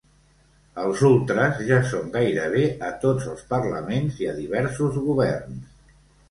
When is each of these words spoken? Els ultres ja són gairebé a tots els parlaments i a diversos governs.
Els 0.83 1.01
ultres 1.09 1.59
ja 1.67 1.77
són 1.91 2.07
gairebé 2.15 2.63
a 2.87 2.89
tots 3.05 3.27
els 3.35 3.45
parlaments 3.53 4.19
i 4.25 4.31
a 4.31 4.35
diversos 4.41 4.99
governs. 5.05 5.71